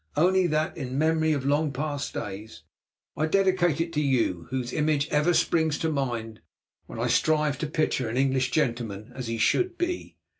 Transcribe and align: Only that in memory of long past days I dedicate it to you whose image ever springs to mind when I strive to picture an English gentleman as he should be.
Only 0.17 0.47
that 0.47 0.75
in 0.75 0.97
memory 0.97 1.31
of 1.31 1.45
long 1.45 1.71
past 1.71 2.15
days 2.15 2.63
I 3.15 3.27
dedicate 3.27 3.79
it 3.79 3.93
to 3.93 4.01
you 4.01 4.47
whose 4.49 4.73
image 4.73 5.07
ever 5.09 5.31
springs 5.31 5.77
to 5.77 5.91
mind 5.91 6.41
when 6.87 6.97
I 6.97 7.05
strive 7.05 7.59
to 7.59 7.67
picture 7.67 8.09
an 8.09 8.17
English 8.17 8.49
gentleman 8.49 9.11
as 9.13 9.27
he 9.27 9.37
should 9.37 9.77
be. 9.77 10.17